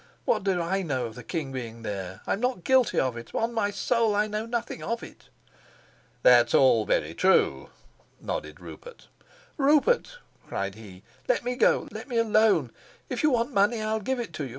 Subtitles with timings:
[0.25, 2.21] What did I know of the king being there?
[2.25, 5.29] I'm not guilty of it: on my soul, I know nothing of it."
[6.23, 7.69] "That's all very true,"
[8.19, 9.09] nodded Rupert.
[9.57, 10.17] "Rupert,"
[10.47, 12.71] cried he, "let me go, let me alone.
[13.09, 14.49] If you want money, I'll give it to you.